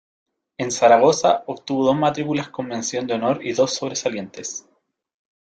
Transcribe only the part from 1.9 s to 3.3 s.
matrículas con mención de